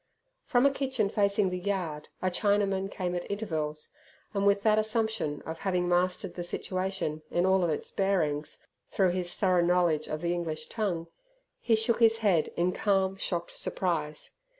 [0.47, 3.89] From a kitchen facing the yard a Chinaman came at intervals,
[4.33, 9.35] and with that assumption of having mastered the situation in all its bearings through his
[9.35, 11.05] thorough knowledge of the English tongue,
[11.59, 14.31] he shook his head in calm, shocked surprise.